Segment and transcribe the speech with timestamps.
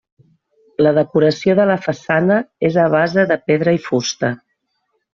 [0.85, 2.39] La decoració de la façana
[2.71, 4.37] és a base de pedra i fusta.